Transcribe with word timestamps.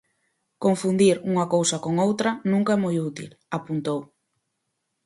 "Confundir 0.63 1.15
unha 1.31 1.45
cousa 1.53 1.77
con 1.83 1.93
outra 2.07 2.29
nunca 2.51 2.71
é 2.77 2.81
moi 2.83 2.95
útil", 3.09 3.29
apuntou. 3.57 3.99